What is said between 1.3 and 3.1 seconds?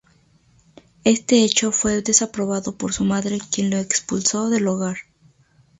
hecho fue desaprobado por su